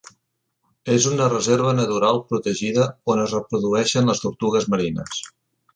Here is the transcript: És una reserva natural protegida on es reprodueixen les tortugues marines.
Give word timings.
És 0.93 1.05
una 1.09 1.27
reserva 1.33 1.75
natural 1.81 2.23
protegida 2.33 2.89
on 3.15 3.25
es 3.27 3.39
reprodueixen 3.39 4.13
les 4.13 4.25
tortugues 4.27 4.71
marines. 4.77 5.27